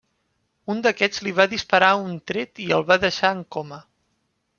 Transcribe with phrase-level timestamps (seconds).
[0.73, 3.79] Un d'aquests li va disparar un tret i el va deixar en coma.